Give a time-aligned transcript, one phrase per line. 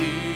[0.00, 0.27] you.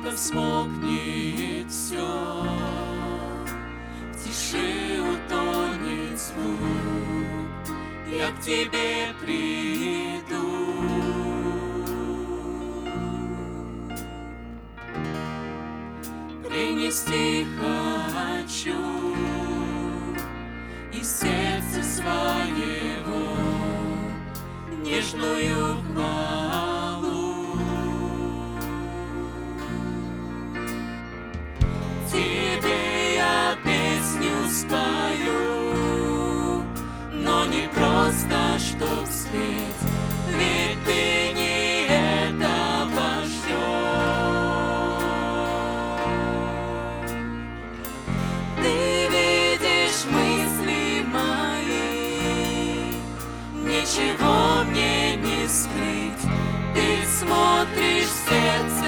[0.00, 1.96] будто смолкнет все,
[4.12, 7.76] В тиши утонет звук,
[8.10, 10.40] Я к тебе приду.
[16.48, 18.74] принести хочу
[20.92, 23.36] и сердце своего
[24.82, 26.39] нежную хвалу.
[34.70, 36.62] Твою,
[37.12, 39.82] но не просто, чтоб спеть,
[40.28, 44.30] ведь ты не это ждешь.
[48.62, 52.94] Ты видишь мысли мои,
[53.64, 54.38] ничего
[54.70, 56.24] мне не скрыть,
[56.74, 56.86] ты
[57.18, 58.79] смотришь в сердце.